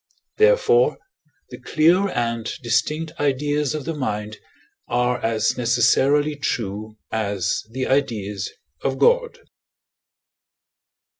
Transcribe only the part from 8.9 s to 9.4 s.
God.